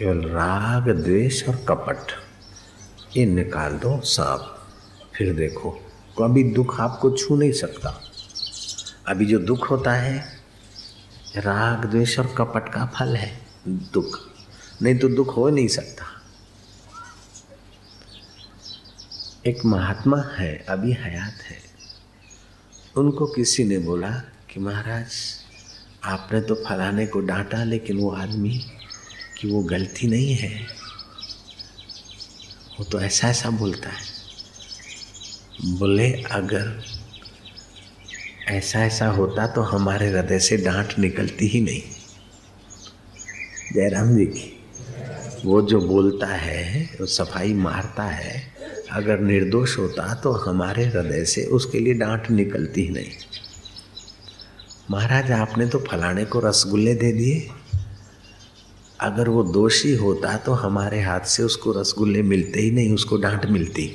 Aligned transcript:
केवल 0.00 0.20
राग, 0.28 0.88
द्वेष 0.88 1.48
और 1.48 1.56
कपट, 1.68 2.12
ये 3.16 3.26
निकाल 3.26 3.72
दो 3.72 4.00
सांप 4.00 4.68
फिर 5.14 5.34
देखो, 5.34 5.70
कभी 6.18 6.44
दुख 6.44 6.80
आपको 6.80 7.10
छू 7.10 7.36
नहीं 7.36 7.52
सकता। 7.52 8.02
अभी 9.08 9.26
जो 9.26 9.38
दुख 9.38 9.70
होता 9.70 9.92
है, 9.92 10.42
राग, 11.36 11.84
द्वेष 11.84 12.18
और 12.18 12.34
कपट 12.38 12.68
का 12.68 12.86
फल 12.86 13.16
है, 13.16 13.46
दुख। 13.68 14.20
नहीं 14.82 14.98
तो 14.98 15.08
दुख 15.08 15.36
हो 15.36 15.50
नहीं 15.50 15.68
सकता। 15.68 16.04
एक 19.46 19.64
महात्मा 19.64 20.22
है, 20.38 20.64
अभी 20.68 20.92
हयात 20.92 21.42
है। 21.42 21.58
उनको 22.96 23.26
किसी 23.26 23.64
ने 23.64 23.78
बोला 23.78 24.10
कि 24.50 24.60
महाराज, 24.60 25.12
आपने 26.04 26.40
तो 26.40 26.54
फलाने 26.54 27.06
को 27.06 27.20
डांटा, 27.20 27.64
लेकिन 27.64 27.98
वो 27.98 28.10
आदमी 28.10 28.64
कि 29.40 29.48
वो 29.48 29.62
गलती 29.64 30.06
नहीं 30.06 30.34
है, 30.34 30.50
वो 32.78 32.84
तो 32.84 33.00
ऐसा 33.00 33.28
ऐसा 33.28 33.50
बोलता 33.50 33.88
है। 33.88 35.78
बोले, 35.78 36.10
अगर 36.12 36.82
ऐसा 38.48 38.84
ऐसा 38.84 39.06
होता 39.08 39.46
तो 39.46 39.62
हमारे 39.62 40.08
हृदय 40.08 40.38
से 40.38 40.56
डांट 40.56 40.98
निकलती 40.98 41.46
ही 41.46 41.60
नहीं। 41.60 41.82
जयराम 43.74 44.16
जी 44.16 44.26
की, 44.26 44.56
वो 45.44 45.60
जो 45.62 45.80
बोलता 45.80 46.26
है, 46.26 46.88
वो 47.00 47.06
सफ़ाई 47.06 47.52
मारता 47.54 48.04
है, 48.04 48.42
अगर 48.92 49.20
निर्दोष 49.20 49.76
होता 49.78 50.14
तो 50.14 50.32
हमारे 50.40 50.84
हृदय 50.86 51.24
से 51.24 51.44
उसके 51.50 51.78
लिए 51.78 51.94
डांट 51.94 52.30
निकलती 52.30 52.82
ही 52.82 52.88
नहीं। 52.88 53.10
महाराज, 54.90 55.30
आपने 55.32 55.66
तो 55.66 55.78
फलाने 55.80 56.24
को 56.24 56.40
रसगुल्ले 56.40 56.94
दे 56.94 57.12
दिए। 57.12 57.48
अगर 59.00 59.28
वो 59.28 59.42
दोषी 59.42 59.94
होता 59.96 60.36
तो 60.36 60.52
हमारे 60.52 61.00
हाथ 61.02 61.26
से 61.26 61.42
उसको 61.42 61.72
रसगुल्ले 61.72 62.22
मिलते 62.22 62.60
ही 62.60 62.70
नहीं, 62.70 62.94
उसको 62.94 63.16
डांट 63.16 63.46
मिलती। 63.46 63.88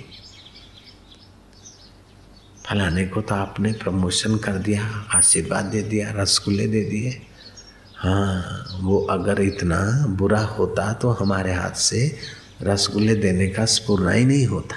फलाने 2.66 3.06
को 3.08 3.22
तो 3.22 3.36
आपने 3.36 3.72
प्रमोशन 3.74 4.38
कर 4.38 4.58
दिया, 4.60 4.84
आशीर्वाद 5.16 5.66
दे 5.66 5.82
दिया, 5.84 6.12
रसगुल्ले 6.16 6.68
दे 6.68 6.84
दिए। 6.84 7.22
हाँ 7.98 8.80
वो 8.82 9.00
अगर 9.12 9.42
इतना 9.42 9.80
बुरा 10.18 10.42
होता 10.48 10.92
तो 10.94 11.10
हमारे 11.12 11.54
हाथ 11.54 11.76
से 11.82 12.18
रसगुल्ले 12.62 13.16
देने 13.16 13.48
का 13.50 13.66
स्पूर्णा 13.68 14.12
ही 14.12 14.26
नहीं 14.26 14.46
होता। 14.46 14.76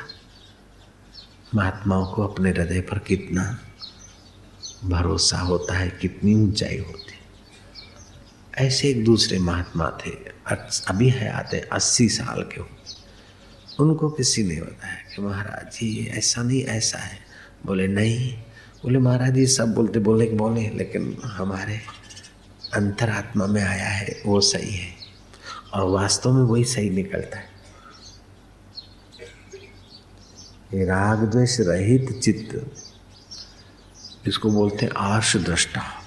महात्माओं 1.55 2.07
को 2.07 2.23
अपने 2.23 2.51
हृदय 2.51 2.81
पर 2.81 2.99
कितना 2.99 3.45
भरोसा 4.85 5.39
होता 5.41 5.79
है, 5.79 5.89
कितनी 6.01 6.35
ऊंचाई 6.35 6.79
होती 6.79 7.18
ऐसे 8.59 8.89
एक 8.89 9.05
दूसरे 9.05 9.39
महात्मा 9.39 9.99
थे 10.07 10.11
अभी 10.89 11.09
है 11.09 11.31
आते 11.31 11.61
अस्सी 11.61 12.09
साल 12.09 12.43
के 12.43 12.61
उनको 13.83 14.11
किसी 14.11 14.43
ने 14.43 14.61
बताया 14.61 14.95
कि 14.95 15.23
महाराज 15.23 15.73
जी 15.73 16.07
ऐसा 16.07 16.43
नहीं, 16.43 16.63
ऐसा 16.63 16.99
है। 16.99 17.19
बोले, 17.67 17.89
नहीं। 17.89 18.35
बोले, 18.83 18.99
महाराज 18.99 19.35
जी, 19.35 19.47
सब 19.47 19.75
बोलते 19.75 19.99
बोले 19.99 20.27
बोले 20.27 20.71
लेकिन 20.71 21.19
हमारे 21.25 21.81
अंतरात्मा 22.75 23.47
में 23.47 23.63
आया 23.63 23.89
है, 23.89 24.23
वो 24.27 24.41
सही 24.41 24.77
है। 24.77 24.95
और 25.75 25.91
वास्तव 25.91 26.33
में 26.33 26.43
वही 26.43 26.65
सही 26.65 26.91
निकलता 26.91 27.39
है। 27.39 27.45
ये 30.75 30.85
राग 30.85 31.19
द्वेष 31.19 31.61
रहित 31.61 32.21
चित्त 32.23 32.75
इसको 34.27 34.51
बोलते 34.51 34.87
हैं 34.87 34.93
आर्ष 34.97 35.37
दृष्टा 35.37 35.98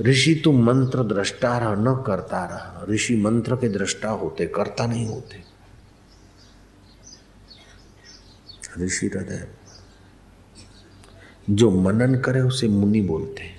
ऋषि 0.00 0.40
तू 0.44 0.52
मंत्र 0.52 1.02
दृष्टा 1.02 1.58
रह, 1.58 1.74
न 1.74 2.04
करता 2.06 2.44
रह। 2.44 2.92
ऋषि 2.92 3.16
मंत्र 3.16 3.56
के 3.56 3.68
दृष्टा 3.68 4.10
होते, 4.10 4.46
करता 4.46 4.86
नहीं 4.86 5.06
होते। 5.06 5.44
ऋषि 8.78 9.06
हृदय, 9.06 9.48
जो 11.50 11.70
मनन 11.70 12.20
करे 12.20 12.40
उसे 12.40 12.68
मुनि 12.68 13.00
बोलते 13.00 13.56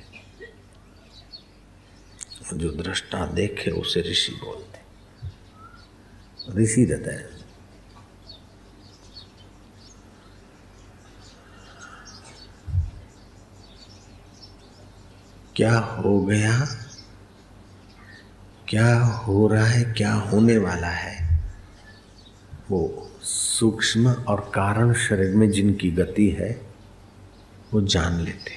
जो 2.54 2.70
दृष्टा 2.72 3.26
देखे 3.26 3.72
उसे 3.72 4.02
ऋषि 4.02 4.32
बोलते 4.32 4.80
ऋषि 6.62 6.84
हृदय 6.84 7.37
क्या 15.58 15.80
हो 15.80 16.26
गया? 16.26 16.66
क्या 18.68 19.04
हो 19.04 19.48
रहा 19.48 19.66
है? 19.66 19.84
क्या 19.84 20.14
होने 20.14 20.58
वाला 20.58 20.88
है? 20.88 21.40
वो 22.70 23.12
सूक्ष्म 23.24 24.12
और 24.12 24.52
कारण 24.56 24.94
शरीर 24.94 25.36
में 25.36 25.52
जिनकी 25.52 25.92
गति 25.92 26.30
है, 26.30 26.72
वो 27.74 27.82
जान 27.82 28.22
लेते 28.22 28.52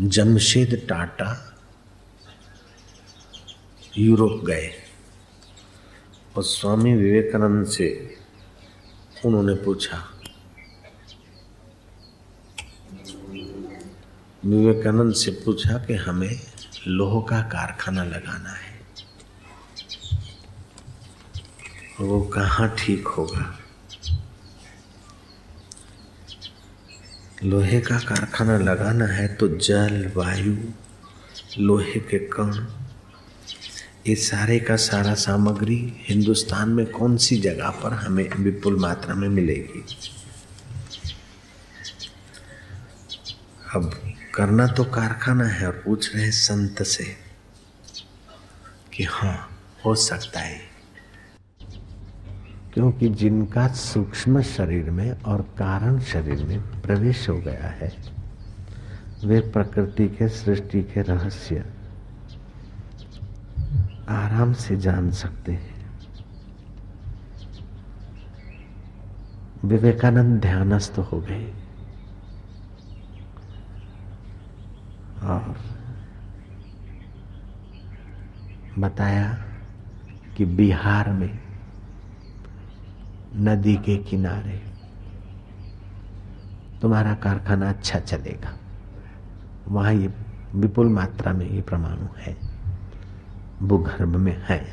जमशेद 0.00 0.86
टाटा 0.88 1.58
यूरोप 3.98 4.44
गए। 4.44 4.72
और 6.36 6.42
स्वामी 6.42 6.94
विवेकानंद 6.94 7.66
से 7.66 8.16
उन्होंने 9.24 9.54
पूछा 9.54 10.17
विवेकानंद 14.48 15.14
से 15.14 15.30
पूछा 15.30 15.78
कि 15.78 15.94
हमें 15.94 16.40
लोह 16.86 17.20
का 17.22 17.40
कारखाना 17.42 18.04
लगाना 18.04 18.50
है। 18.50 18.80
वो 22.00 22.20
कहाँ 22.22 22.76
ठीक 22.78 23.06
होगा? 23.06 23.58
लोहे 27.44 27.80
का 27.80 27.98
कारखाना 27.98 28.58
लगाना 28.58 29.06
है 29.06 29.28
तो 29.34 29.48
जल, 29.48 30.12
वायु, 30.16 30.56
लोहे 31.58 32.00
के 32.00 32.18
कण, 32.18 32.66
ये 34.06 34.14
सारे 34.14 34.58
का 34.60 34.76
सारा 34.76 35.14
सामग्री 35.14 35.92
हिंदुस्तान 35.98 36.70
में 36.70 36.86
कौन 36.86 37.16
सी 37.16 37.36
जगह 37.36 37.70
पर 37.70 37.92
हमें 37.92 38.28
विपुल 38.38 38.76
मात्रा 38.76 39.14
में 39.14 39.28
मिलेगी? 39.28 39.84
अब 43.74 44.07
करना 44.38 44.66
तो 44.66 44.84
कारखाना 44.84 45.44
है 45.44 45.66
और 45.66 45.82
पूछ 45.84 46.14
रहे 46.14 46.24
हैं 46.24 46.30
संत 46.30 46.82
से 46.82 47.04
कि 48.92 49.04
हाँ 49.04 49.58
हो 49.84 49.94
सकता 49.94 50.40
है। 50.40 50.60
क्योंकि 52.74 53.08
जिनका 53.08 53.68
सूक्ष्म 53.68 54.42
शरीर 54.42 54.90
में 54.90 55.22
और 55.22 55.42
कारण 55.42 56.00
शरीर 56.00 56.44
में 56.44 56.82
प्रवेश 56.82 57.28
हो 57.28 57.34
गया 57.34 57.68
है, 57.68 57.96
वे 59.24 59.40
प्रकृति 59.40 60.08
के 60.08 60.28
सृष्टि 60.28 60.82
के 60.82 61.02
रहस्य 61.02 61.64
आराम 64.08 64.52
से 64.52 64.76
जान 64.76 65.10
सकते 65.10 65.52
हैं। 65.52 65.98
विवेकानंद 69.64 70.40
ध्यानस्थ 70.40 70.98
हो 70.98 71.20
गए। 71.20 71.67
और 75.28 75.56
बताया 78.78 79.44
कि 80.36 80.44
बिहार 80.44 81.12
में 81.12 81.38
नदी 83.36 83.76
के 83.76 83.96
किनारे 83.96 84.62
तुम्हारा 86.82 87.14
कारखाना 87.14 87.68
अच्छा 87.68 87.98
चलेगा। 87.98 88.58
वहाँ 89.68 89.92
ये 89.92 90.14
विपुल 90.54 90.88
मात्रा 90.88 91.32
में 91.32 91.50
ये 91.50 91.62
परमाणु 91.62 92.06
है। 92.18 92.36
भूगर्भ 93.62 94.16
में 94.16 94.42
है। 94.48 94.66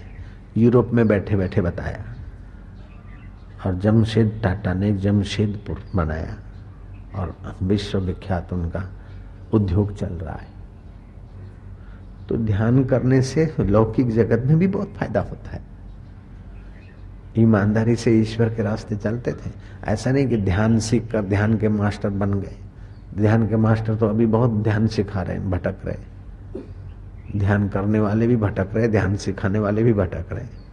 यूरोप 0.58 0.90
में 0.94 1.08
बैठे 1.08 1.36
बैठे 1.36 1.62
बताया। 1.62 2.16
और 3.66 3.76
जमशेद 3.76 4.42
टाटा 4.44 4.74
ने 4.74 4.94
जमशेदपुर 4.94 5.84
बनाया। 5.96 6.38
और 7.16 7.58
विश्व 7.64 8.00
विख्यात 8.00 8.54
उनका 8.54 8.90
उद्योग 9.54 9.96
चल 9.96 10.14
रहा 10.14 10.36
है। 10.36 10.55
तो 12.30 12.38
ध्यान 12.38 12.84
करने 12.84 13.22
से 13.22 13.54
लौकिक 13.60 14.12
जगत 14.12 14.44
में 14.46 14.58
भी 14.60 14.68
बहुत 14.68 14.94
फ़ायदा 14.94 15.22
होता 15.22 15.50
है। 15.50 15.62
ईमानदारी 17.38 17.96
से 17.96 18.12
ईश्वर 18.12 18.50
के 18.50 18.64
रास्ते 18.64 18.96
चलते 18.96 19.32
थे। 19.34 19.52
ऐसा 19.84 20.12
नहीं 20.12 20.28
कि 20.28 20.38
ध्यान 20.38 20.80
सीख 20.80 21.12
कर 21.12 21.22
ध्यान 21.24 21.58
के 21.58 21.70
मास्टर 21.70 22.10
बन 22.12 22.34
गए। 22.34 22.56
ध्यान 23.18 23.48
के 23.48 23.56
मास्टर 23.56 23.96
तो 23.96 24.08
अभी 24.08 24.26
बहुत 24.28 24.52
ध्यान 24.64 24.88
सिखा 24.88 25.22
रहे 25.22 25.38
हैं, 25.38 25.50
भटक 25.52 25.86
रहे 25.86 26.14
ध्यान 27.36 27.68
करने 27.70 28.00
वाले 28.00 28.28
भी 28.28 28.36
भटक 28.36 28.70
रहे 28.76 28.88
ध्यान 28.88 29.16
सिखाने 29.16 29.60
वाले 29.60 29.84
भी 29.84 29.94
भटक 29.94 30.32
रहे 30.32 30.64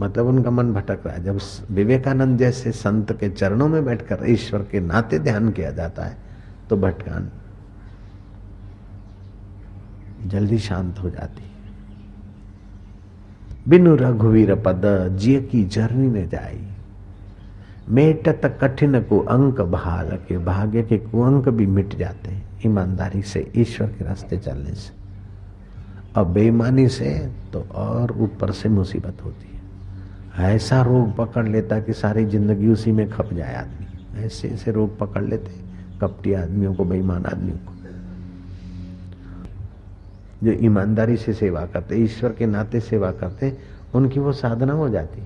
मतलब 0.00 0.26
उनका 0.26 0.50
मन 0.50 0.72
भटक 0.72 1.06
रहा 1.06 1.14
है। 1.14 1.24
जब 1.24 1.38
विवेकानंद 1.70 2.38
जैसे 2.38 2.72
संत 2.72 3.12
के 3.12 3.28
चरणों 3.30 3.68
में 3.68 3.84
बैठकर 3.84 4.24
ईश्वर 4.26 4.62
के 4.62 4.80
नाते 4.80 5.18
ध्यान 5.18 5.50
किया 5.50 5.70
जाता 5.70 6.04
है 6.04 6.16
तो 6.70 6.76
भटकान 6.76 7.30
जल्दी 10.26 10.58
शांत 10.58 10.98
हो 10.98 11.10
जाती 11.10 11.42
है। 11.42 11.56
बिनु 13.68 13.94
रघुवीर 13.96 14.54
पद 14.54 14.82
जिय 15.20 15.40
की 15.40 15.64
जर्नी 15.64 16.08
ने 16.08 16.26
जाई। 16.26 16.66
मेटत 17.88 18.58
कठिन 18.62 19.00
को 19.00 19.18
अंक 19.18 19.60
भाल 19.60 20.08
के 20.28 20.38
भाग्य 20.38 20.82
के 20.82 20.98
कुअंक 20.98 21.48
भी 21.48 21.66
मिट 21.66 21.96
जाते 21.96 22.30
हैं। 22.30 22.48
ईमानदारी 22.66 23.22
से 23.22 23.52
ईश्वर 23.56 23.88
के 23.88 24.04
रास्ते 24.04 24.36
चलने 24.36 24.74
से। 24.74 24.92
और 26.16 26.24
बेईमानी 26.24 26.88
से 26.88 27.32
तो 27.52 27.60
और 27.60 28.12
ऊपर 28.12 28.50
से 28.50 28.68
मुसीबत 28.68 29.16
होती 29.24 29.48
है। 29.48 30.54
ऐसा 30.54 30.82
रोग 30.82 31.16
पकड़ 31.16 31.48
लेता 31.48 31.80
कि 31.80 31.92
सारी 31.92 32.24
ज़िंदगी 32.24 32.68
उसी 32.68 32.92
में 32.92 33.10
खप 33.10 33.32
जाए 33.34 33.54
आदमी। 33.54 34.24
ऐसे 34.24 34.48
ऐसे 34.48 34.72
रोग 34.72 34.98
पकड़ 34.98 35.24
लेते, 35.24 35.50
कपटी 36.00 36.32
आदमियों 36.32 36.74
को, 36.74 36.84
बेईमान 36.84 37.24
आदमियों 37.24 37.58
को। 37.58 37.77
जो 40.44 40.52
ईमानदारी 40.52 41.16
से 41.16 41.32
सेवा 41.32 41.66
करते 41.66 41.96
ईश्वर 41.96 42.32
के 42.32 42.46
नाते 42.46 42.80
सेवा 42.80 43.10
करते 43.10 43.56
उनकी 43.94 44.20
वो 44.20 44.32
साधना 44.32 44.72
हो 44.72 44.88
जाती 44.88 45.20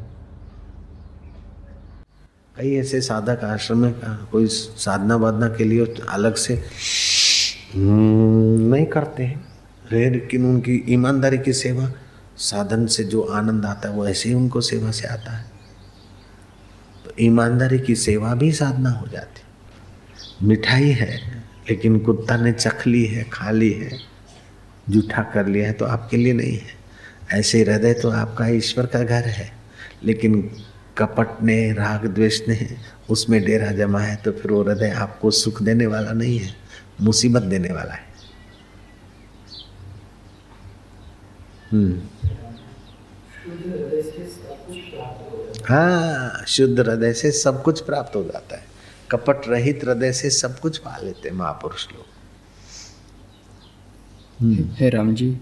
कई 2.57 2.75
ऐसे 2.77 3.01
साधक 3.01 3.45
आश्रम 3.45 3.79
में 3.79 3.93
कोई 4.33 4.47
साधना 4.47 5.17
वाधना 5.17 5.49
के 5.49 5.65
लिए 5.65 5.95
अलग 6.09 6.35
से 6.35 6.55
हम्म, 7.75 8.75
नहीं 8.75 8.87
करते 8.87 9.23
हैं। 9.23 9.53
लेकिन 9.93 10.45
उनकी 10.47 10.85
ईमानदारी 10.89 11.39
की 11.39 11.53
सेवा 11.53 11.93
साधन 12.37 12.87
से 12.87 13.05
जो 13.05 13.23
आनंद 13.23 13.67
आता 13.67 13.89
है 13.89 13.95
वो 13.95 14.07
ऐसे 14.09 14.29
ही 14.29 14.35
उनको 14.35 14.61
सेवा 14.61 14.91
से 14.91 15.09
आता 15.09 15.33
है। 15.33 15.45
तो 17.05 17.13
ईमानदारी 17.21 17.79
की 17.79 17.95
सेवा 17.95 18.35
भी 18.35 18.53
साधना 18.53 18.91
हो 18.91 19.07
जाती 19.07 20.47
मिठाई 20.47 20.91
है 20.91 21.17
लेकिन 21.71 21.99
कुत्ता 21.99 22.37
ने 22.37 22.53
चख 22.53 22.87
ली 22.87 23.05
है 23.07 23.25
खा 23.25 23.51
ली 23.51 23.73
है। 23.73 24.12
जूठा 24.87 25.23
कर 25.35 25.47
लिया 25.47 25.67
है 25.67 25.73
तो 25.73 25.85
आपके 25.87 26.17
लिए 26.17 26.33
नहीं 26.33 26.57
है। 26.57 26.81
ऐसे 27.33 27.61
हृदय 27.63 27.93
तो 27.95 28.11
आपका 28.11 28.47
ईश्वर 28.49 28.87
का 28.87 29.03
घर 29.03 29.25
है, 29.27 29.51
लेकिन 30.05 30.41
कपट 30.99 31.43
ने, 31.43 31.73
राग 31.73 32.07
द्वेष 32.07 32.41
ने 32.49 32.77
उसमें 33.11 33.43
डेरा 33.45 33.71
जमा 33.73 34.01
है 34.01 34.17
तो 34.17 34.33
फिर 34.33 34.53
वो 34.53 34.63
हृदय 34.63 34.91
आपको 34.91 35.31
सुख 35.33 35.63
देने 35.63 35.87
वाला 35.87 36.13
नहीं 36.13 36.39
है, 36.39 36.55
मुसीबत 37.01 37.43
देने 37.45 37.73
वाला 37.73 37.95
है। 37.95 38.11
हम्म। 41.73 42.01
हाँ 45.65 46.45
शुद्ध 46.47 46.79
हृदय 46.81 47.13
से 47.13 47.31
सब 47.33 47.63
कुछ 47.63 47.81
प्राप्त 47.81 48.17
हो 48.17 48.23
जाता 48.25 48.57
है। 48.57 48.67
कपट 49.11 49.49
रहित 49.49 49.85
हृदय 49.85 50.13
से 50.13 50.31
सब 50.31 50.59
कुछ 50.61 50.79
पा 50.79 50.97
लेते 50.97 51.31
महापुरुष 51.31 51.87
लोग। 51.93 52.05
है 54.51 54.91
राम 54.91 55.15
जी 55.15 55.39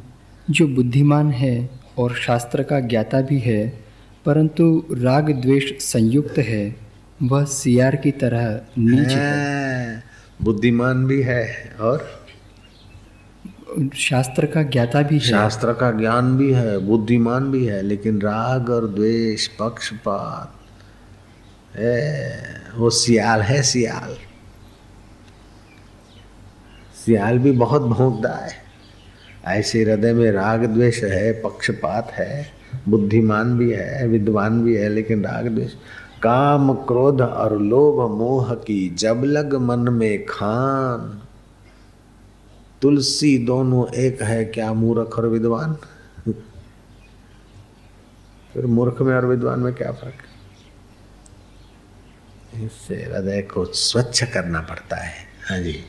जो 0.50 0.68
बुद्धिमान 0.68 1.30
है 1.30 1.70
और 1.98 2.14
शास्त्र 2.14 2.62
का 2.62 2.80
ज्ञाता 2.80 3.20
भी 3.20 3.38
है 3.38 3.80
परंतु 4.26 4.84
राग 4.92 5.30
द्वेष 5.30 5.72
संयुक्त 5.82 6.38
है 6.38 6.76
वह 7.22 7.44
सियार 7.44 7.96
की 7.96 8.10
तरह 8.10 8.60
नीच 8.78 9.08
है। 9.08 10.04
बुद्धिमान 10.42 11.06
भी 11.06 11.22
है 11.22 11.76
और? 11.80 12.24
शास्त्र 13.94 14.46
का 14.46 14.62
ज्ञाता 14.62 15.02
भी 15.02 15.14
है। 15.14 15.20
शास्त्र 15.20 15.72
का 15.72 15.90
ज्ञान 15.90 16.38
भी 16.38 16.52
है 16.52 16.78
बुद्धिमान 16.78 17.50
भी 17.50 17.66
है 17.66 17.82
लेकिन 17.82 18.20
राग 18.20 18.70
और 18.70 18.88
द्वेष 18.88 19.46
पक्षपात। 19.46 20.54
वो 22.76 22.90
सियाल 22.90 23.40
है 23.40 23.62
सियाल। 23.62 24.16
सियाल 27.04 27.38
भी 27.38 27.50
बहुत 27.50 27.82
भोंकता 27.82 28.46
है। 28.46 28.69
ऐसे 29.44 29.82
हृदय 29.82 30.12
में 30.12 30.32
राग 30.32 30.64
द्वेष 30.64 31.04
है, 31.04 31.32
पक्षपात 31.32 32.10
है, 32.10 32.52
बुद्धिमान 32.88 33.58
भी 33.58 33.72
है, 33.72 34.06
विद्वान 34.06 34.64
भी 34.64 34.76
है, 34.76 34.88
लेकिन 34.88 35.24
राग 35.24 35.48
द्वेष। 35.48 35.72
काम, 36.22 36.74
क्रोध 36.74 37.20
और 37.20 37.62
लोभ, 37.62 38.18
मोह 38.18 38.54
की 38.54 38.90
जब 38.90 39.22
लग 39.24 39.54
मन 39.54 39.78
में 39.78 40.26
खान। 40.26 41.22
तुलसी 42.82 43.38
दोनों 43.38 43.94
एक 43.94 44.22
है, 44.22 44.44
क्या 44.44 44.72
मूर्ख 44.72 45.18
और 45.18 45.26
विद्वान? 45.26 45.76
फिर 48.54 48.66
मूर्ख 48.66 49.02
में 49.02 49.14
और 49.14 49.26
विद्वान 49.26 49.60
में 49.60 49.74
क्या 49.74 49.92
फ़र्क? 49.92 50.14
इससे 52.54 52.94
हृदय 52.94 53.42
को 53.42 53.64
स्वच्छ 53.64 54.24
करना 54.24 54.60
पड़ता 54.60 54.96
है। 54.96 55.14
हाँ 55.50 55.58
जी। 55.58 55.84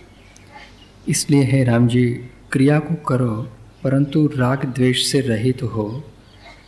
इसलिए 1.10 1.44
है 1.44 1.64
राम 1.64 1.88
जी 1.88 2.30
क्रिया 2.52 2.80
को 2.80 2.96
करो, 2.96 3.52
परंतु 3.84 4.30
राग 4.36 4.66
द्वेष 4.66 5.12
से 5.12 5.20
रहित 5.20 5.60
तो 5.60 5.68
हो। 5.68 6.04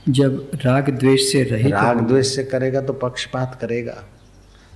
जब 0.09 0.51
राग 0.55 0.89
द्वेष 0.89 1.31
से 1.31 1.43
रहित 1.43 1.73
राग 1.73 1.99
द्वेष 1.99 2.35
से 2.35 2.43
करेगा 2.43 2.81
तो 2.81 2.93
पक्षपात 2.93 3.57
करेगा। 3.61 4.03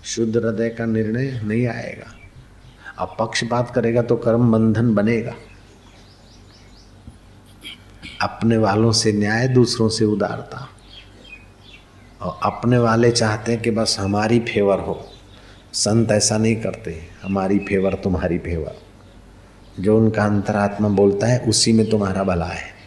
शुद्ध 0.03 0.37
हृदय 0.37 0.69
का 0.69 0.85
निर्णय 0.85 1.41
नहीं 1.43 1.67
आएगा। 1.67 2.13
अब 2.99 3.15
पक्षपात 3.19 3.71
करेगा 3.75 4.01
तो 4.01 4.15
कर्म 4.15 4.51
बंधन 4.51 4.95
बनेगा। 4.95 5.33
अपने 8.21 8.57
वालों 8.57 8.91
से 8.91 9.13
न्याय, 9.13 9.47
दूसरों 9.47 9.89
से 9.89 10.05
उदारता। 10.05 10.69
और 12.21 12.39
अपने 12.43 12.77
वाले 12.77 13.11
चाहते 13.11 13.51
हैं 13.51 13.61
कि 13.61 13.71
बस 13.71 13.97
हमारी 13.99 14.39
फेवर 14.39 14.79
हो। 14.79 15.05
संत 15.73 16.11
ऐसा 16.11 16.37
नहीं 16.37 16.55
करते, 16.55 17.07
हमारी 17.23 17.59
फेवर 17.59 17.93
तुम्हारी 17.93 18.37
फेवर। 18.37 18.86
जो 19.79 19.97
उनका 19.97 20.23
अंतरात्मा 20.23 20.89
बोलता 20.89 21.27
है, 21.27 21.39
उसी 21.39 21.73
में 21.73 21.89
तुम्हारा 21.89 22.23
भला 22.23 22.45
है। 22.45 22.77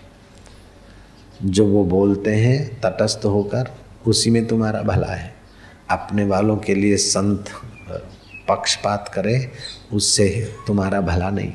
जो 1.44 1.66
वो 1.66 1.84
बोलते 1.84 2.34
हैं, 2.34 2.80
तटस्थ 2.80 3.24
होकर, 3.24 3.70
उसी 4.06 4.30
में 4.30 4.46
तुम्हारा 4.46 4.82
भला 4.82 5.06
है। 5.06 5.34
अपने 5.90 6.24
वालों 6.24 6.56
के 6.56 6.74
लिए 6.74 6.96
संत, 6.96 7.44
पक्षपात 8.48 9.10
करे, 9.14 9.50
उससे 9.92 10.54
तुम्हारा 10.66 11.00
भला 11.00 11.30
नहीं। 11.30 11.52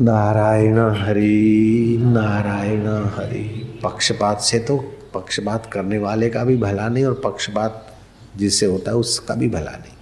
नारायण 0.00 0.78
हरि 0.78 1.96
नारायण 2.00 2.86
हरि। 2.86 3.80
पक्षपात 3.82 4.40
से 4.40 4.58
तो 4.58 4.76
पक्षपात 5.14 5.70
करने 5.72 5.98
वाले 5.98 6.30
का 6.30 6.44
भी 6.44 6.56
भला 6.56 6.88
नहीं, 6.88 7.04
और 7.04 7.20
पक्षपात 7.24 7.96
जिससे 8.36 8.66
होता 8.66 8.90
है, 8.90 8.96
उसका 8.96 9.34
भी 9.34 9.48
भला 9.48 9.70
नहीं। 9.70 9.93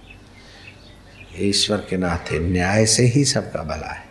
ईश्वर 1.39 1.77
के 1.89 1.97
नाते 1.97 2.39
न्याय 2.39 2.85
से 2.85 3.03
ही 3.03 3.25
सबका 3.25 3.63
भला 3.63 3.93
है। 3.93 4.03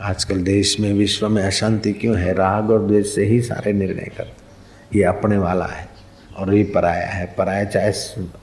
आजकल 0.00 0.42
देश 0.42 0.80
में, 0.80 0.92
विश्व 0.92 1.28
में 1.28 1.42
अशांति 1.42 1.92
क्यों 1.92 2.18
है? 2.18 2.32
राग 2.34 2.70
और 2.70 2.86
द्वेष 2.86 3.14
से 3.14 3.24
ही 3.24 3.40
सारे 3.42 3.72
निर्णय 3.72 4.10
करते 4.16 4.98
ये 4.98 5.04
अपने 5.04 5.38
वाला 5.38 5.66
है 5.66 5.88
और 6.36 6.54
ये 6.54 6.64
पराया 6.64 7.06
है। 7.06 7.34
पराया 7.38 7.64
चाहे 7.64 7.92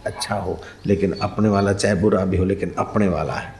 अच्छा 0.05 0.35
हो, 0.35 0.61
लेकिन 0.85 1.11
अपने 1.21 1.49
वाला 1.49 1.73
चाहे 1.73 1.95
बुरा 1.95 2.25
भी 2.25 2.37
हो, 2.37 2.45
लेकिन 2.45 2.75
अपने 2.77 3.07
वाला 3.07 3.33
है। 3.33 3.53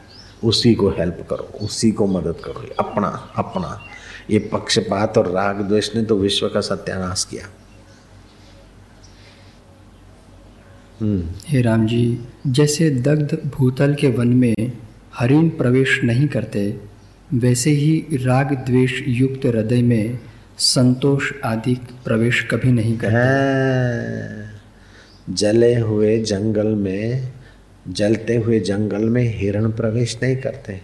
उसी 0.44 0.74
को 0.74 0.90
हेल्प 0.90 1.26
करो, 1.30 1.58
उसी 1.62 1.90
को 1.90 2.06
मदद 2.06 2.36
करो। 2.44 2.84
अपना 2.84 3.32
अपना। 3.36 3.80
ये 4.30 4.38
पक्षपात 4.38 5.18
और 5.18 5.30
राग, 5.30 5.60
द्वेष 5.60 5.96
ने 5.96 6.02
तो 6.02 6.18
विश्व 6.18 6.48
का 6.48 6.60
सत्यानाश 6.60 7.24
किया। 7.30 7.48
हे 11.48 11.62
राम 11.62 11.86
जी 11.86 12.18
जैसे 12.46 12.90
दग्ध 12.90 13.38
भूतल 13.44 13.94
के 13.94 14.08
वन 14.08 14.28
में 14.28 14.72
हरिण 15.14 15.48
प्रवेश 15.48 16.00
नहीं 16.04 16.28
करते 16.28 16.80
वैसे 17.34 17.70
ही 17.70 18.06
राग 18.12 18.52
द्वेष 18.52 19.02
युक्त 19.08 19.46
हृदय 19.46 19.82
में 19.82 20.18
संतोष 20.58 21.32
आदि 21.44 21.74
प्रवेश 22.04 22.48
कभी 22.50 22.72
नहीं 22.72 22.98
करते। 22.98 24.44
जले 25.34 25.74
हुए 25.74 26.18
जंगल 26.22 26.66
में 26.66 27.32
जलते 27.88 28.36
हुए 28.36 28.60
जंगल 28.60 29.04
में 29.04 29.38
हिरण 29.38 29.70
प्रवेश 29.70 30.18
नहीं 30.22 30.36
करते। 30.36 30.80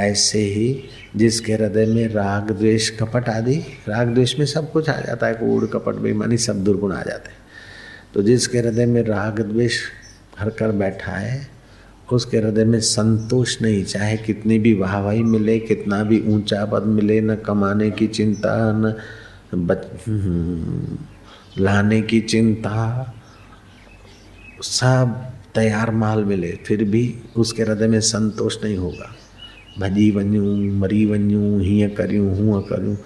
ऐसे 0.00 0.38
ही 0.38 0.84
जिसके 1.16 1.52
हृदय 1.52 1.86
में 1.86 2.08
राग 2.08 2.50
द्वेष 2.50 2.90
कपट 2.90 3.28
आदि 3.28 3.56
राग 3.88 4.08
द्वेष 4.08 4.38
में 4.38 4.46
सब 4.46 4.72
कुछ 4.72 4.88
आ 4.90 5.00
जाता 5.00 5.26
है 5.26 5.34
कूड़ 5.34 5.64
कपट 5.64 5.94
बेईमानी 5.94 6.36
सब 6.36 6.64
दुर्गुण 6.64 6.92
आ 6.92 7.02
जाते 7.02 7.30
हैं। 7.30 7.38
तो 8.18 8.22
जिसके 8.22 8.58
हृदय 8.58 8.86
में 8.86 9.02
राग 9.02 9.40
द्वेष 9.40 9.82
भर 10.38 10.50
कर 10.50 10.72
बैठा 10.72 11.12
है, 11.12 11.48
उसके 12.12 12.38
हृदय 12.38 12.64
में 12.64 12.80
संतोष 12.80 13.62
नहीं, 13.62 13.84
चाहे 13.84 14.16
कितनी 14.16 14.58
भी 14.58 14.74
वाहवाही 14.74 15.22
मिले, 15.22 15.58
कितना 15.58 16.02
भी 16.04 16.20
ऊँचा 16.20 16.64
पद 16.64 16.82
मिले, 16.82 17.20
न 17.20 17.36
कमाने 17.36 17.90
की 17.90 18.06
चिंता, 18.06 18.72
न 18.72 18.94
बच 19.54 19.86
लाने 21.58 22.02
की 22.02 22.20
चिंता, 22.20 23.14
सब 24.62 25.32
तैयार 25.54 25.90
माल 25.90 26.24
मिले, 26.24 26.52
फिर 26.66 26.84
भी 26.84 27.14
उसके 27.36 27.62
हृदय 27.62 27.86
में 27.86 28.00
संतोष 28.00 28.64
नहीं 28.64 28.76
होगा। 28.76 29.14
भजी 29.80 30.10
वञूं 30.10 30.56
मरी 30.72 31.06
वञूं 31.06 31.60
हीअं 31.60 31.90
करूँ 31.90 32.36
हूँ 32.36 32.62
करूँ 32.68 32.96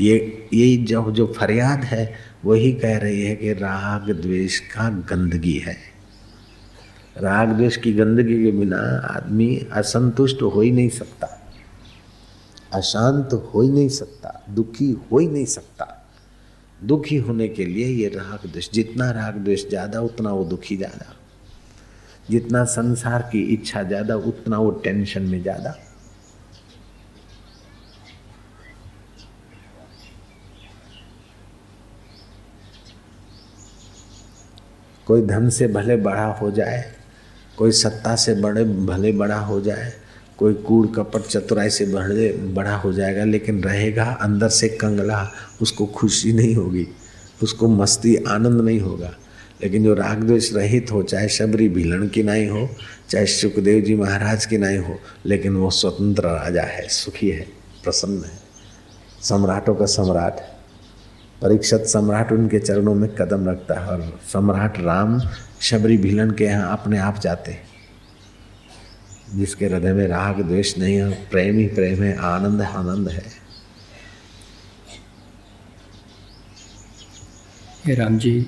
ये 0.00 0.48
यही 0.54 0.76
जो 0.76 1.10
जो 1.10 1.34
फरियाद 1.36 1.84
है 1.84 2.27
वही 2.44 2.72
कह 2.72 2.96
रही 2.98 3.22
है 3.22 3.34
कि 3.36 3.52
राग 3.52 4.10
द्वेष 4.12 4.58
का 4.68 4.88
गंदगी 5.10 5.56
है। 5.58 5.76
राग 7.16 7.48
द्वेष 7.48 7.76
की 7.76 7.92
गंदगी 7.92 8.42
के 8.44 8.50
बिना 8.52 8.78
आदमी 9.06 9.56
असंतुष्ट 9.72 10.42
हो 10.44 10.60
ही 10.60 10.70
नहीं 10.70 10.88
सकता, 10.90 11.26
अशांत 12.72 13.32
हो 13.32 13.62
ही 13.62 13.70
नहीं 13.70 13.88
सकता, 13.90 14.40
दुखी 14.50 14.90
हो 15.02 15.18
ही 15.18 15.26
नहीं 15.28 15.44
सकता। 15.46 15.94
दुखी 16.80 17.16
होने 17.18 17.48
के 17.48 17.64
लिए 17.64 17.86
ये 17.86 18.08
राग 18.08 18.46
द्वेष, 18.46 18.70
जितना 18.72 19.10
राग 19.10 19.36
द्वेष 19.36 19.68
ज़्यादा, 19.68 20.00
उतना 20.00 20.32
वो 20.32 20.44
दुखी 20.44 20.76
ज़्यादा। 20.76 21.14
जितना 22.30 22.64
संसार 22.66 23.22
की 23.32 23.42
इच्छा 23.52 23.82
ज़्यादा, 23.82 24.16
उतना 24.16 24.58
वो 24.58 24.70
टेंशन 24.84 25.22
में 25.22 25.40
ज़्यादा। 25.42 25.74
कोई 35.08 35.22
धन 35.22 35.48
से 35.48 35.68
भले 35.68 35.96
बड़ा 35.96 36.24
हो 36.24 36.50
जाए, 36.50 36.92
कोई 37.56 37.72
सत्ता 37.72 38.16
से 38.16 38.34
बड़े, 38.34 38.64
भले 38.64 39.12
बड़ा 39.12 39.38
हो 39.38 39.60
जाए, 39.60 39.92
कोई 40.38 40.54
कूड़, 40.54 40.86
कपट, 40.86 41.20
चतुराई 41.20 41.70
से 41.70 41.86
बढ़े 41.86 42.32
बड़ा 42.32 42.76
हो 42.76 42.92
जाएगा, 42.92 43.24
लेकिन 43.24 43.64
रहेगा, 43.64 44.04
अंदर 44.04 44.48
से 44.48 44.68
कंगला, 44.68 45.30
उसको 45.62 45.86
खुशी 45.86 46.32
नहीं 46.32 46.54
होगी, 46.54 46.88
उसको 47.42 47.68
मस्ती, 47.68 48.16
आनंद 48.16 48.60
नहीं 48.60 48.80
होगा। 48.80 49.14
लेकिन 49.62 49.84
जो 49.84 49.94
राग 49.94 50.24
द्वेष 50.24 50.54
रहित 50.54 50.92
हो, 50.92 51.02
चाहे 51.02 51.28
शबरी 51.28 51.68
भीलन 51.68 52.08
की 52.08 52.22
नाई 52.22 52.46
हो, 52.46 52.68
चाहे 53.10 53.26
सुखदेव 53.26 53.84
जी 53.84 53.94
महाराज 53.94 54.46
की 54.46 54.58
नाई 54.58 54.76
हो, 54.76 54.98
लेकिन 55.26 55.56
वो 55.56 55.70
स्वतंत्र 55.70 56.22
राजा 56.22 56.62
है, 56.62 56.88
सुखी 56.88 57.30
है, 57.30 57.46
प्रसन्न 57.84 58.24
है। 58.24 58.38
सम्राटों 59.22 59.74
का 59.74 59.86
सम्राट। 59.86 60.57
परीक्षित 61.42 61.84
सम्राट 61.86 62.32
उनके 62.32 62.58
चरणों 62.58 62.94
में 62.94 63.08
कदम 63.14 63.48
रखता 63.48 63.80
है 63.80 63.86
और 63.86 64.20
सम्राट 64.32 64.78
राम 64.80 65.20
शबरी 65.60 65.96
भीलन 65.98 66.30
के 66.30 66.44
यहाँ 66.44 66.72
अपने 66.72 66.98
आप 66.98 67.20
जाते 67.20 67.52
हैं 67.52 67.66
जिसके 69.34 69.66
हृदय 69.66 69.92
में 69.92 70.06
राग 70.08 70.40
द्वेष 70.42 70.76
नहीं 70.78 70.96
है 70.96 71.10
प्रेम 71.30 71.58
ही 71.58 71.66
प्रेम 71.66 72.02
है 72.02 72.16
आनंद 72.26 72.62
आनंद 72.62 73.08
है 73.08 73.26
राम 77.94 78.18
जी 78.18 78.38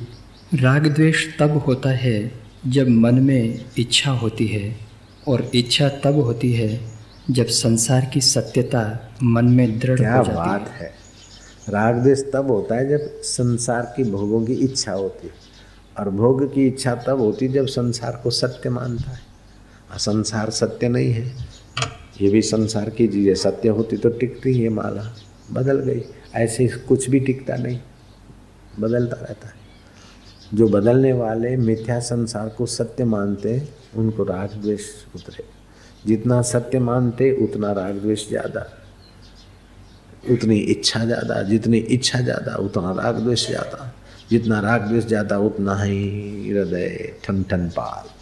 राग 0.54 0.86
द्वेष 0.86 1.26
तब 1.38 1.56
होता 1.66 1.90
है 1.90 2.32
जब 2.66 2.88
मन 2.88 3.14
में 3.14 3.64
इच्छा 3.78 4.10
होती 4.12 4.46
है 4.46 4.76
और 5.28 5.50
इच्छा 5.54 5.88
तब 6.04 6.18
होती 6.20 6.52
है 6.52 6.68
जब 7.30 7.46
संसार 7.46 8.10
की 8.14 8.20
सत्यता 8.20 8.82
मन 9.22 9.44
में 9.44 9.78
दृढ़ 9.78 9.98
हो 9.98 10.04
जाती 10.04 10.32
बात 10.32 10.68
है, 10.68 10.86
है। 10.86 10.99
राग 11.68 11.96
द्वेष 11.96 12.22
तब 12.32 12.50
होता 12.50 12.74
है 12.74 12.88
जब 12.88 13.20
संसार 13.24 13.92
की 13.96 14.04
भोगों 14.04 14.44
की 14.46 14.52
इच्छा 14.54 14.92
होती 14.92 15.26
है। 15.26 15.32
और 15.98 16.10
भोग 16.10 16.42
की 16.54 16.66
इच्छा 16.66 16.94
तब 17.06 17.20
होती 17.20 17.48
जब 17.48 17.66
संसार 17.66 18.20
को 18.22 18.30
सत्य 18.30 18.70
मानता 18.70 19.10
है। 19.10 19.20
और 19.92 19.98
संसार 19.98 20.50
सत्य 20.50 20.88
नहीं 20.88 21.12
है, 21.12 21.26
ये 22.20 22.30
भी 22.30 22.42
संसार 22.42 22.90
की 22.90 23.06
चीज़। 23.08 23.34
सत्य 23.34 23.68
होती 23.68 23.96
तो 23.96 24.08
टिकती 24.08 24.58
है 24.60 24.68
माला, 24.68 25.02
बदल 25.52 25.80
गई। 25.80 26.02
ऐसे 26.34 26.66
कुछ 26.88 27.08
भी 27.10 27.20
टिकता 27.20 27.56
नहीं, 27.56 27.78
बदलता 28.80 29.16
रहता 29.16 29.48
है। 29.48 29.58
जो 30.54 30.68
बदलने 30.68 31.12
वाले 31.12 31.56
मिथ्या 31.56 31.98
संसार 32.00 32.48
को 32.48 32.66
सत्य 32.66 33.04
मानते 33.04 33.60
उनको 33.96 34.24
राग 34.24 34.60
द्वेष 34.62 34.86
उतरे। 35.14 35.44
जितना 36.06 36.40
सत्य 36.42 36.78
मानते, 36.78 37.30
उतना 37.44 37.72
राग 37.72 37.94
द्वेष 37.94 38.28
ज़्यादा। 38.28 38.66
उतनी 40.31 40.57
इच्छा 40.73 41.03
ज़्यादा 41.05 41.41
जितनी 41.43 41.77
इच्छा 41.91 42.19
ज़्यादा 42.21 42.55
उतना 42.59 42.91
राग 42.93 43.19
द्वेष 43.19 43.47
ज़्यादा 43.47 43.91
जितना 44.29 44.59
राग 44.61 44.87
द्वेष 44.87 45.05
ज़्यादा 45.05 45.37
उतना 45.41 45.75
ही 45.83 45.99
हृदय 46.47 46.87
ठन 47.23 47.43
ठन 47.43 47.69
पाल 47.71 48.13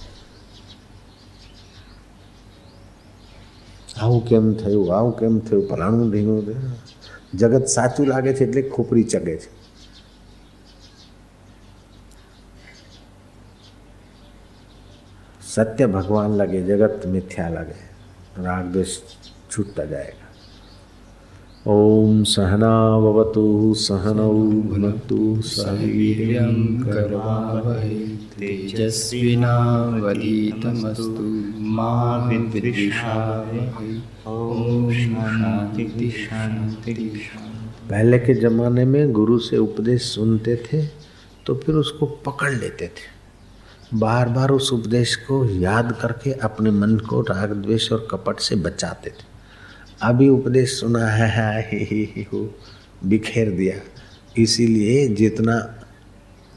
આવું 3.95 4.21
કેમ 4.21 4.45
થયું 4.55 4.87
આવું 4.91 5.11
કેમ 5.15 5.35
થયું 5.41 5.65
પલાણું 5.67 6.07
ઢીંગું 6.11 6.39
જગત 7.35 7.65
સાચું 7.69 8.07
લાગે 8.07 8.31
છે 8.33 8.43
એટલે 8.45 8.61
ખોપરી 8.69 9.05
ચગે 9.05 9.35
છે 9.35 9.49
सत्य 15.41 15.87
भगवान 15.89 16.35
लगे 16.35 16.61
जगत 16.63 17.05
मिथ्या 17.07 17.47
लगे 17.49 17.79
राग 18.39 18.71
द्वेष 18.71 18.97
छूटता 19.51 19.83
जाएगा 19.85 20.26
ओम 21.70 22.22
सहनावतु 22.24 23.74
सहनौ 23.76 24.32
भुनक्तु 24.68 25.16
सह 25.46 25.80
वीर्यं 25.80 26.54
करवावहै 26.84 27.96
तेजस्विनावधीतमस्तु 28.38 31.24
मा 31.76 31.90
पहले 37.90 38.18
के 38.18 38.34
ज़माने 38.40 38.84
में 38.84 39.12
गुरु 39.12 39.38
से 39.38 39.56
उपदेश 39.58 40.02
सुनते 40.14 40.56
थे 40.64 40.82
तो 41.46 41.54
फिर 41.54 41.74
उसको 41.74 42.06
पकड़ 42.26 42.52
लेते 42.54 42.86
थे। 42.88 43.98
बार 43.98 44.28
बार 44.28 44.50
उस 44.50 44.72
उपदेश 44.72 45.16
को 45.28 45.44
याद 45.60 45.92
करके 46.02 46.32
अपने 46.44 46.70
मन 46.70 46.96
को 47.10 47.20
राग 47.30 47.52
द्वेष 47.62 47.92
और 47.92 48.08
कपट 48.10 48.40
से 48.40 48.56
बचाते 48.56 49.10
थे। 49.10 49.27
अभी 50.02 50.28
उपदेश 50.28 50.80
सुना 50.80 51.06
है, 51.06 51.28
है 51.28 51.68
ही, 51.70 51.84
ही, 51.84 52.04
ही, 52.18 52.54
बिखेर 53.04 53.50
दिया। 53.50 53.74
इसीलिए 54.42 55.08
जितना 55.08 55.74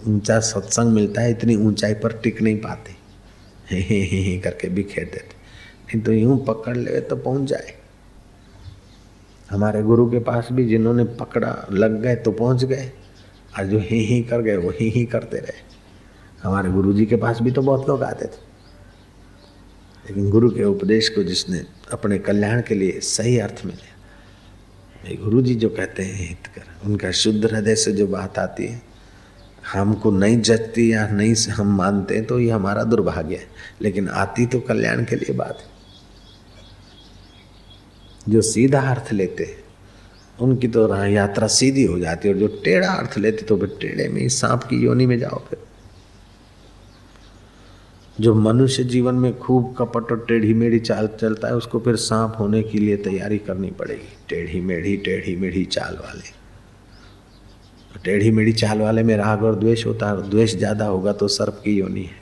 ऊँचा 0.08 0.40
सत्संग 0.40 0.94
मिलता 0.94 1.22
है 1.22 1.32
इतनी 1.32 1.56
ऊंचाई 1.56 1.94
पर 1.94 2.14
टिक 2.14 2.42
नहीं 2.42 2.58
पाते। 2.58 2.96
हे 3.72 3.80
हे 3.80 4.02
हे 4.02 4.22
हे 4.22 4.38
करके 4.40 4.70
बिखेर 4.70 5.06
देते। 5.06 5.36
नहीं 5.88 6.02
तो 6.02 6.12
यूँ 6.12 6.46
पकड़ 6.46 6.78
ले 6.78 7.00
तो 7.00 7.16
पहुँच 7.16 7.50
जाए। 7.50 7.74
हमारे 9.52 9.82
गुरु 9.84 10.10
के 10.12 10.20
पास 10.20 10.48
भी 10.52 10.66
जिन्होंने 10.66 11.04
पकड़ा 11.04 11.68
लग 11.72 12.02
गए 12.02 12.16
तो 12.16 12.32
पहुँच 12.32 12.64
गए। 12.64 12.92
और 13.60 13.66
जो 13.66 13.80
ही 13.80 14.00
ही 14.00 14.22
कर 14.22 14.42
गए 14.42 14.56
वो 14.58 14.70
ही 14.70 14.90
ही 14.90 15.06
करते 15.06 15.38
रहे। 15.38 15.60
हमारे 16.44 16.72
गुरु 16.72 16.94
जी 16.94 17.06
के 17.06 17.16
पास 17.16 17.42
भी 17.42 17.52
तो 17.52 17.62
बहुत 17.62 17.90
लोग 17.90 18.04
आते 18.04 18.26
थे। 18.26 18.51
लेकिन 20.12 20.30
गुरु 20.30 20.50
के 20.52 20.64
उपदेश 20.64 21.08
को 21.10 21.24
जिसने 21.24 21.60
अपने 21.92 22.18
कल्याण 22.20 22.62
के 22.62 22.76
लिए 22.76 23.00
सही 23.00 23.38
अर्थ 23.40 23.62
में 23.66 23.74
लिया। 23.74 25.16
गुरु 25.24 25.42
जी 25.42 25.54
जो 25.56 25.70
कहते 25.70 26.04
हैं 26.04 26.28
हित 26.28 26.48
कर 26.56 26.64
उनका 26.86 27.12
शुद्ध 27.12 27.46
हृदय 27.46 27.76
से 27.76 27.92
जो 27.92 28.08
बात 28.08 28.40
आती 28.40 28.66
है, 28.66 28.82
हमको 29.74 30.12
नहीं 30.12 30.42
जचती 30.42 30.92
या 30.94 31.08
नहीं 31.08 31.34
से 31.34 31.52
हम 31.52 31.76
मानते 31.78 32.16
हैं 32.16 32.26
तो 32.26 32.40
ये 32.40 32.50
हमारा 32.52 32.84
दुर्भाग्य 32.84 33.36
है। 33.36 33.48
लेकिन 33.82 34.10
आती 34.10 34.46
तो 34.46 34.60
कल्याण 34.60 35.04
के 35.06 35.16
लिए 35.16 35.36
बात 35.36 35.58
है। 35.58 35.70
जो 38.30 38.42
सीधा 38.44 38.82
अर्थ 38.92 39.14
लेते 39.14 39.44
हैं, 39.44 39.64
उनकी 40.40 40.68
तो 40.68 40.88
यात्रा 41.06 41.48
सीधी 41.50 41.84
हो 41.86 42.00
जाती 42.00 42.28
है, 42.28 42.34
और 42.34 42.40
जो 42.40 42.48
टेढ़ा 42.64 42.92
अर्थ 42.92 43.18
लेते 43.18 43.46
तो 43.46 43.58
फिर 43.58 43.78
टेढ़े 43.82 44.08
में 44.10 44.28
सांप 44.32 44.64
की 44.64 44.84
योनि 44.84 45.06
में 45.06 45.20
जाओ 45.20 45.40
फिर। 45.50 45.60
जो 48.22 48.34
मनुष्य 48.36 48.84
जीवन 48.86 49.16
में 49.16 49.38
खूब 49.40 49.74
कपट 49.78 50.12
और 50.12 50.26
टेढ़ी 50.28 50.54
मेढ़ी 50.54 50.80
चाल 50.82 51.08
चलता 51.22 51.48
है, 51.48 51.56
उसको 51.56 51.80
फिर 51.80 51.96
सांप 51.98 52.36
होने 52.40 52.62
के 52.64 52.78
लिए 52.78 52.98
तैयारी 53.00 53.38
करनी 53.40 53.72
पड़ेगी। 53.72 54.16
टेढ़ी 54.30 54.62
मेढ़ी 54.62 54.96
टेढ़ी 54.98 55.36
मेढ़ी 55.36 55.64
चाल 55.68 55.98
वाले। 55.98 56.40
टेढ़ी 58.04 58.32
मेढ़ी 58.32 58.54
चाल 58.54 58.82
वाले 58.82 59.04
में 59.04 59.16
राग 59.18 59.44
और 59.44 59.56
द्वेष 59.56 59.86
होता 59.86 60.10
है 60.10 60.30
द्वेष 60.30 60.56
ज़्यादा 60.56 60.86
होगा 60.86 61.14
तो 61.14 61.28
सर्प 61.30 61.62
की 61.64 61.78
योनि 61.78 62.04
है। 62.04 62.20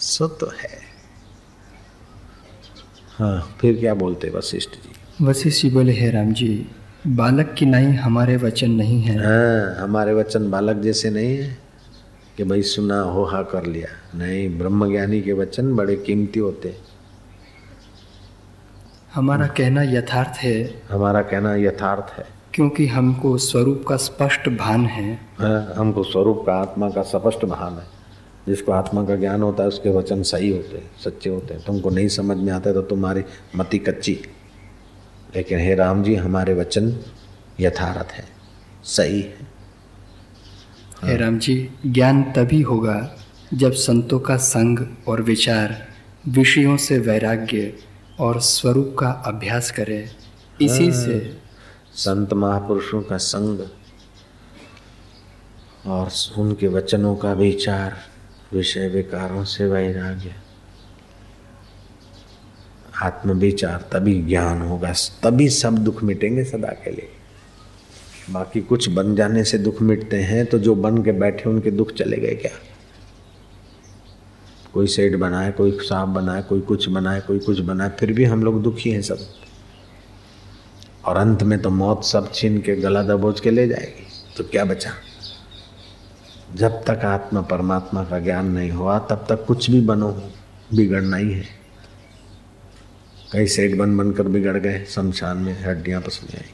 सो 0.00 0.26
तो 0.30 0.46
है। 0.54 0.76
हाँ 3.18 3.56
फिर 3.60 3.78
क्या 3.78 3.94
बोलते 3.96 4.30
वशिष्ठ 4.30 4.70
जी? 4.72 5.24
वशिष्ठ 5.24 5.62
जी 5.62 5.70
बोले, 5.70 5.92
हे 5.92 6.10
राम 6.10 6.32
जी 6.32 6.66
बालक 7.06 7.54
की 7.58 7.66
नहीं 7.66 7.86
हमारे 7.86 8.36
वचन 8.36 8.70
नहीं 8.70 9.00
है। 9.02 9.18
हाँ 9.18 9.84
हमारे 9.84 10.14
वचन 10.14 10.50
बालक 10.50 10.76
जैसे 10.76 11.10
नहीं 11.10 11.36
है 11.36 11.58
कि 12.36 12.44
भाई 12.44 12.62
सुना 12.62 13.00
हो 13.00 13.24
हा 13.24 13.42
कर 13.42 13.66
लिया। 13.66 14.18
नहीं 14.18 14.58
ब्रह्म 14.58 14.90
ज्ञानी 14.90 15.20
के 15.20 15.32
वचन 15.32 15.76
बड़े 15.76 15.96
कीमती 15.96 16.40
होते 16.40 16.76
हमारा 19.14 19.46
कहना 19.46 19.82
यथार्थ 19.82 20.38
है। 20.38 20.82
हमारा 20.90 21.22
कहना 21.22 21.54
यथार्थ 21.56 22.18
है। 22.18 22.26
क्योंकि 22.54 22.86
हमको 22.86 23.38
स्वरूप 23.38 23.84
का 23.88 23.96
स्पष्ट 23.96 24.48
भान 24.48 24.86
है। 24.86 25.20
हाँ, 25.38 25.74
हमको 25.76 26.02
स्वरूप 26.02 26.42
का 26.46 26.54
आत्मा 26.54 26.90
का 26.90 27.02
स्पष्ट 27.02 27.44
भान 27.44 27.72
है। 27.72 27.86
जिसको 28.48 28.72
आत्मा 28.72 29.04
का 29.04 29.16
ज्ञान 29.16 29.42
होता 29.42 29.62
है 29.62 29.68
उसके 29.68 29.90
वचन 29.90 30.22
सही 30.22 30.50
होते 30.50 30.76
हैं 30.76 30.90
सच्चे 31.04 31.30
होते 31.30 31.54
हैं। 31.54 31.64
तुमको 31.64 31.90
नहीं 31.90 32.08
समझ 32.08 32.36
में 32.36 32.52
आता 32.52 32.72
तो 32.72 32.82
तुम्हारी 32.82 33.22
मति 33.56 33.78
कच्ची 33.78 34.20
लेकिन 35.36 35.58
हे 35.58 35.74
राम 35.74 36.02
जी 36.02 36.14
हमारे 36.14 36.54
वचन 36.54 36.92
यथार्थ 37.60 38.12
है 38.12 38.24
सही 38.84 39.20
है। 39.20 39.46
हे 41.04 41.16
राम 41.16 41.38
जी 41.38 41.56
ज्ञान 41.86 42.22
तभी 42.36 42.60
होगा 42.62 42.98
जब 43.54 43.72
संतों 43.72 44.18
का 44.20 44.36
संग 44.36 44.78
और 45.08 45.22
विचार 45.22 45.76
विषयों 46.28 46.76
से 46.76 46.98
वैराग्य 46.98 47.72
और 48.20 48.40
स्वरूप 48.40 48.96
का 48.98 49.10
अभ्यास 49.26 49.70
करे। 49.70 50.00
इसी 50.60 50.88
हाँ, 50.88 51.04
से 51.04 51.36
संत 51.94 52.32
महापुरुषों 52.32 53.02
का 53.02 53.16
संग 53.16 53.60
और 55.86 56.10
उनके 56.38 56.68
वचनों 56.68 57.14
का 57.16 57.32
विचार 57.32 57.96
विषय 58.52 58.88
विकारों 58.88 59.44
से 59.44 59.66
वैराग्य। 59.66 60.34
आत्म 63.02 63.32
विचार 63.32 63.88
तभी 63.92 64.22
ज्ञान 64.22 64.62
होगा, 64.62 64.92
तभी 65.22 65.48
सब 65.48 65.78
दुख 65.78 66.02
मिटेंगे 66.02 66.44
सदा 66.44 66.68
के 66.68 66.90
लिए। 66.90 67.08
बाकी 68.30 68.60
कुछ 68.60 68.88
बन 68.88 69.14
जाने 69.16 69.44
से 69.44 69.58
दुख 69.58 69.82
मिटते 69.82 70.16
हैं 70.16 70.44
तो 70.46 70.58
जो 70.58 70.74
बन 70.74 71.02
के 71.02 71.12
बैठे 71.12 71.48
उनके 71.50 71.70
दुख 71.70 71.92
चले 71.92 72.16
गए 72.16 72.34
क्या? 72.34 72.50
कोई 74.74 74.86
सेठ 74.86 75.14
बनाए, 75.16 75.50
कोई 75.52 75.78
साहब 75.80 76.08
बनाए, 76.08 76.42
कोई 76.42 76.60
कुछ 76.60 76.88
बनाए, 76.88 77.20
कोई 77.20 77.38
कुछ 77.38 77.60
बनाए, 77.60 77.90
फिर 77.90 78.12
भी 78.12 78.24
हम 78.24 78.42
लोग 78.42 78.62
दुखी 78.62 78.90
हैं 78.90 79.02
सब। 79.02 79.18
और 81.04 81.16
अंत 81.16 81.42
में 81.42 81.60
तो 81.62 81.70
मौत 81.70 82.04
सब 82.04 82.32
छीन 82.32 82.60
के 82.60 82.76
गला 82.76 83.02
दबोच 83.02 83.40
के 83.40 83.50
ले 83.50 83.68
जाएगी 83.68 84.06
तो 84.36 84.44
क्या 84.44 84.64
बचा? 84.64 84.90
जब 86.54 86.82
तक 86.84 87.04
आत्मा 87.04 87.40
परमात्मा 87.40 88.04
का 88.04 88.18
ज्ञान 88.18 88.46
नहीं 88.46 88.70
हुआ, 88.70 88.98
तब 88.98 89.26
तक 89.28 89.44
कुछ 89.46 89.70
भी 89.70 89.80
बनो, 89.80 90.10
बिगड़ना 90.74 91.16
ही 91.16 91.32
है। 91.32 91.57
कई 93.32 93.46
सेठ 93.46 93.76
बन 93.76 93.96
बनकर 93.96 94.22
बिगड़ 94.22 94.56
गए, 94.56 94.84
शमशान 94.84 95.36
में 95.36 95.64
हड्डियाँ 95.64 96.00
पसंद 96.00 96.34
आई। 96.34 96.50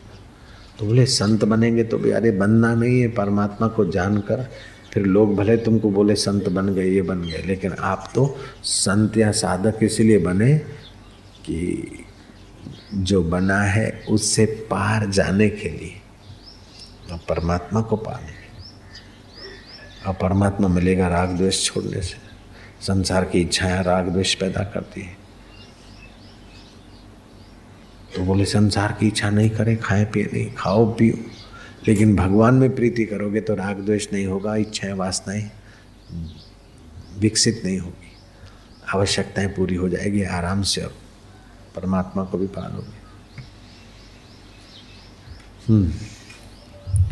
तो 0.78 0.86
बोले, 0.86 1.06
संत 1.06 1.44
बनेंगे 1.44 1.84
तो 1.84 1.98
भी, 1.98 2.10
अरे 2.10 2.30
बनना 2.30 2.74
नहीं 2.74 3.00
है, 3.00 3.08
परमात्मा 3.08 3.68
को 3.68 3.84
जानकर 3.84 4.50
फिर 4.92 5.02
लोग 5.02 5.36
भले 5.36 5.56
तुमको 5.56 5.90
बोले, 5.90 6.14
संत 6.14 6.48
बन 6.48 6.74
गए, 6.74 6.88
ये 6.90 7.02
बन 7.02 7.22
गए, 7.22 7.42
लेकिन 7.46 7.72
आप 7.72 8.10
तो 8.14 8.38
संत 8.62 9.16
या 9.16 9.30
साधक 9.32 9.78
इसलिए 9.82 10.18
बने 10.18 10.58
कि 11.46 12.04
जो 12.94 13.22
बना 13.22 13.60
है 13.62 14.04
उससे 14.08 14.46
पार 14.46 15.10
जाने 15.10 15.48
के 15.48 15.68
लिए। 15.68 16.00
और 17.12 17.18
परमात्मा 17.28 17.80
को 17.80 17.96
पाने 17.96 18.32
और 20.08 20.14
परमात्मा 20.14 20.68
मिलेगा, 20.68 21.08
राग 21.08 21.36
द्वेष 21.36 21.64
छोड़ने 21.64 22.02
से। 22.02 22.16
संसार 22.80 23.24
की 23.24 23.40
इच्छाएँ 23.40 23.82
राग 23.82 24.08
द्वेष 24.08 24.34
पैदा 24.34 24.64
करती 24.64 25.00
है। 25.00 25.23
तो 28.16 28.24
बोले 28.24 28.44
संसार 28.44 28.96
की 29.00 29.06
इच्छा 29.06 29.30
नहीं 29.30 29.50
करे 29.50 29.76
खाए 29.76 30.04
पिए 30.04 30.24
नहीं 30.24 30.52
खाओ 30.54 30.86
पियो। 30.86 31.14
लेकिन 31.88 32.16
भगवान 32.16 32.54
में 32.54 32.74
प्रीति 32.74 33.04
करोगे 33.04 33.40
तो 33.40 33.54
राग 33.54 33.76
द्वेष 33.76 34.12
नहीं 34.12 34.26
होगा 34.26 34.56
इच्छाएँ 34.56 34.92
वासनाएँ 34.92 35.50
विकसित 37.18 37.62
नहीं 37.64 37.78
होगी। 37.78 38.12
आवश्यकताएँ 38.94 39.48
पूरी 39.48 39.74
हो 39.74 39.88
जाएगी 39.88 40.22
आराम 40.22 40.62
से 40.62 40.80
और 40.80 40.94
परमात्मा 41.76 42.24
को 42.24 42.38
भी 42.38 42.46
पालोगे। 42.46 43.02
हम्म। 45.68 45.90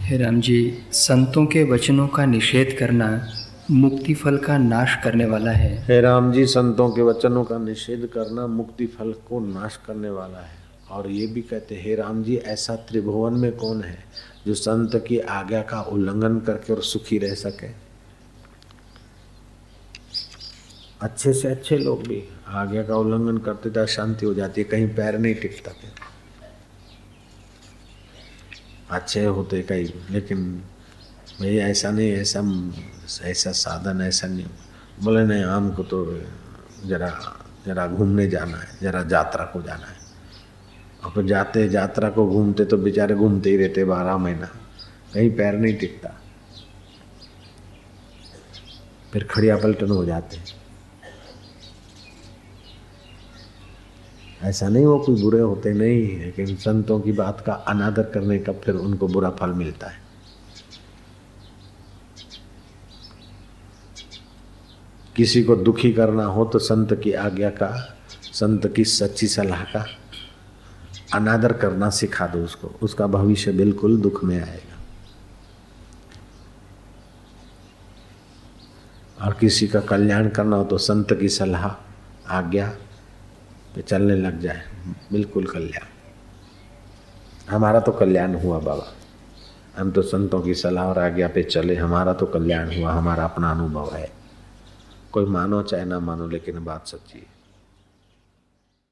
हे 0.01 0.17
राम 0.17 0.41
जी 0.41 0.79
संतों 0.93 1.47
के 1.47 1.63
वचनों 1.65 2.09
का 2.09 2.25
निषेध 2.25 2.77
करना 2.79 3.29
मुक्ति 3.71 4.15
फल 4.15 4.39
का 4.39 4.59
नाश 4.59 4.97
करने 5.05 5.25
वाला 5.25 5.51
है। 5.51 5.85
हे 5.87 6.01
राम 6.01 6.33
जी 6.33 6.47
संतों 6.47 6.91
के 6.91 7.03
वचनों 7.03 7.45
का 7.45 7.59
निषेध 7.59 8.09
करना 8.15 8.47
मुक्ति 8.47 8.87
फल 8.87 9.13
को 9.13 9.41
नाश 9.41 9.79
करने 9.87 10.11
वाला 10.11 10.39
है। 10.39 10.62
और 10.93 11.11
ये 11.11 11.27
भी 11.27 11.43
कहते, 11.43 11.75
हे 11.75 11.95
राम 11.97 12.23
जी, 12.25 12.37
ऐसा 12.37 12.77
त्रिभुवन 12.89 13.35
में 13.35 13.53
कौन 13.57 13.83
है 13.83 14.05
जो 14.47 14.55
संत 14.55 14.97
की 15.09 15.19
आज्ञा 15.19 15.63
का 15.63 15.81
उल्लंघन 15.83 16.39
करके 16.41 16.73
और 16.73 16.83
सुखी 16.83 17.19
रह 17.19 17.35
सके? 17.35 17.69
अच्छे 21.01 21.33
से 21.33 21.49
अच्छे 21.49 21.79
लोग 21.79 22.07
भी 22.09 22.23
आज्ञा 22.47 22.83
का 22.83 22.97
उल्लंघन 22.97 23.39
करते 23.39 23.71
तो 23.71 23.87
शांति 23.87 24.27
हो 24.27 24.35
जाती 24.35 24.61
है, 24.61 24.65
कहीं 24.65 24.89
पैर 24.89 25.19
नहीं 25.19 25.35
टिकता 25.35 25.73
फिर। 25.73 25.91
अच्छे 28.91 29.25
होते 29.25 29.63
कई, 29.63 29.93
लेकिन 30.11 30.45
भाई 31.41 31.57
ऐसा 31.57 31.91
नहीं, 31.91 32.13
ऐसा 32.13 32.43
ऐसा 33.25 33.53
साधन, 33.53 34.01
ऐसा 34.03 34.27
नहीं। 34.29 34.47
बोले, 35.03 35.25
नहीं, 35.25 35.45
हमको 35.45 35.83
तो 35.83 36.05
जरा 36.87 37.11
जरा 37.67 37.87
घूमने 37.87 38.27
जाना 38.29 38.57
है, 38.57 38.79
जरा 38.83 39.01
यात्रा 39.13 39.45
को 39.45 39.63
जाना 39.63 39.87
है। 39.87 40.02
और 41.05 41.27
जाते 41.27 41.67
यात्रा 41.67 42.11
को 42.11 42.27
घूमते 42.27 42.65
तो 42.65 42.77
बेचारे 42.77 43.15
घूमते 43.15 43.51
ही 43.51 43.57
रहते, 43.57 43.85
बारह 43.85 44.17
महीना। 44.17 44.47
कहीं 45.15 45.31
पैर 45.31 45.55
नहीं 45.55 45.75
टिकता। 45.75 46.21
फिर 49.13 49.25
खड़िया 49.25 49.57
पलटन 49.57 49.89
हो 49.89 50.05
जाते। 50.05 50.39
ऐसा 54.43 54.69
नहीं 54.69 54.87
वो 54.87 54.99
कोई 54.99 55.23
बुरे 55.23 55.41
होते 55.41 55.73
नहीं, 55.73 56.19
लेकिन 56.19 56.57
संतों 56.57 57.01
की 57.01 57.13
बात 57.13 57.43
का 57.47 57.53
अनादर 57.53 58.03
करने 58.03 58.39
का 58.39 58.53
फिर 58.53 58.75
उनको 58.75 59.09
बुरा 59.09 59.31
फल 59.31 59.51
मिलता 59.51 59.87
है। 59.87 60.03
किसी 65.17 65.43
को 65.43 65.57
दुखी 65.57 65.93
करना 65.93 66.25
हो 66.25 66.45
तो 66.45 66.59
संत 66.59 67.01
की 67.05 67.13
आज्ञा 67.13 67.51
का, 67.51 67.99
संत 68.33 68.73
की 68.77 68.85
सच्ची 68.85 69.27
सलाह 69.27 69.63
का। 69.65 69.99
अनादर 71.15 71.53
करना 71.53 71.91
सिखा 71.91 72.27
दो 72.27 72.45
उसको। 72.45 72.69
उसका 72.83 73.07
भविष्य 73.07 73.53
बिल्कुल 73.53 74.01
दुख 74.01 74.25
में 74.25 74.43
आएगा। 74.43 74.73
और 79.27 79.33
किसी 79.33 79.69
का 79.69 79.81
कल्याण 79.81 80.29
करना 80.29 80.57
हो 80.57 80.65
तो 80.65 80.79
संत 80.79 81.13
की 81.13 81.29
सलाह, 81.29 81.75
आज्ञा 82.39 82.69
पे 83.75 83.83
चलने 83.83 84.17
लग 84.17 84.41
जाए। 84.41 84.63
बिल्कुल 85.13 85.47
कल्याण। 85.47 85.87
हमारा 87.55 87.81
तो 87.81 87.93
कल्याण 87.93 88.35
हुआ 88.35 88.59
बाबा। 88.59 88.93
हम 89.79 89.91
तो 89.91 90.03
संतों 90.03 90.41
की 90.41 90.55
सलाह 90.55 90.85
और 90.85 90.99
आज्ञा 90.99 91.29
पे 91.29 91.43
चले। 91.43 91.77
हमारा 91.77 92.13
तो 92.13 92.27
कल्याण 92.27 92.81
हुआ, 92.81 92.93
हमारा 92.93 93.25
अपना 93.25 93.51
अनुभव 93.51 93.95
है। 93.95 94.13
कोई 95.13 95.25
मानो 95.25 95.63
चाहे 95.63 95.85
ना 95.85 96.01
मानो, 96.01 96.29
लेकिन 96.29 96.65
बात 96.65 96.87
सच्ची 96.87 97.19
है। 97.19 97.32